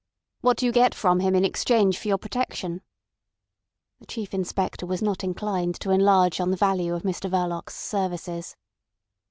"What 0.39 0.57
do 0.57 0.65
you 0.65 0.71
get 0.71 0.95
from 0.95 1.19
him 1.19 1.35
in 1.35 1.45
exchange 1.45 1.95
for 1.99 2.07
your 2.07 2.17
protection?" 2.17 2.81
The 3.99 4.07
Chief 4.07 4.33
Inspector 4.33 4.83
was 4.87 4.99
not 5.03 5.23
inclined 5.23 5.79
to 5.81 5.91
enlarge 5.91 6.39
on 6.41 6.49
the 6.49 6.57
value 6.57 6.95
of 6.95 7.03
Mr 7.03 7.29
Verloc's 7.29 7.75
services. 7.75 8.55